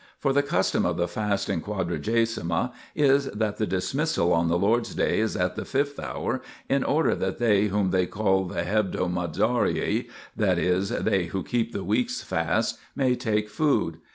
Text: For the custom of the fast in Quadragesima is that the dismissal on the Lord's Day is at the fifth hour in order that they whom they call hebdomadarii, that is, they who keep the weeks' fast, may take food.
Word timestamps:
For 0.17 0.33
the 0.33 0.41
custom 0.41 0.83
of 0.83 0.97
the 0.97 1.07
fast 1.07 1.47
in 1.47 1.61
Quadragesima 1.61 2.73
is 2.95 3.25
that 3.27 3.57
the 3.57 3.67
dismissal 3.67 4.33
on 4.33 4.47
the 4.47 4.57
Lord's 4.57 4.95
Day 4.95 5.19
is 5.19 5.37
at 5.37 5.55
the 5.55 5.63
fifth 5.63 5.99
hour 5.99 6.41
in 6.67 6.83
order 6.83 7.13
that 7.13 7.37
they 7.37 7.65
whom 7.67 7.91
they 7.91 8.07
call 8.07 8.49
hebdomadarii, 8.49 10.09
that 10.35 10.57
is, 10.57 10.89
they 10.89 11.25
who 11.25 11.43
keep 11.43 11.71
the 11.71 11.83
weeks' 11.83 12.23
fast, 12.23 12.79
may 12.95 13.13
take 13.15 13.47
food. 13.47 13.99